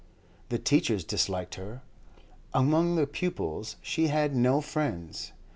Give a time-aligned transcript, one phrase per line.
[0.49, 1.83] The teachers disliked her;
[2.55, 5.31] among the pupils she had no friends.